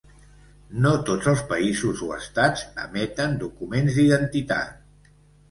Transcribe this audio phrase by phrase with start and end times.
[0.85, 5.15] No tots els països o estats emeten documents d'identitat.